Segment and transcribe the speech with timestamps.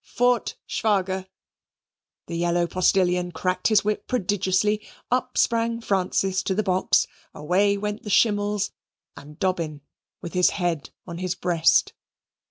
[0.03, 1.27] Fort, Schwager!
[2.25, 8.01] The yellow postilion cracked his whip prodigiously, up sprang Francis to the box, away went
[8.01, 8.71] the schimmels,
[9.15, 9.81] and Dobbin
[10.19, 11.93] with his head on his breast.